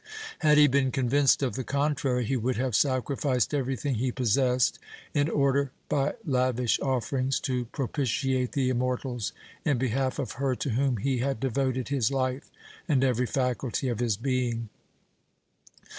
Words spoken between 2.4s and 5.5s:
have sacrificed everything he possessed in